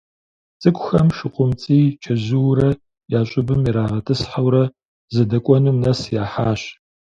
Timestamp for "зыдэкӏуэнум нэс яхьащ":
5.13-6.61